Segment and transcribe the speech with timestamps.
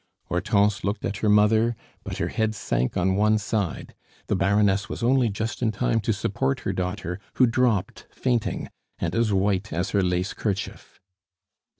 [0.29, 3.93] Hortense looked at her mother, but her head sank on one side;
[4.25, 9.13] the Baroness was only just in time to support her daughter, who dropped fainting, and
[9.13, 10.99] as white as her lace kerchief.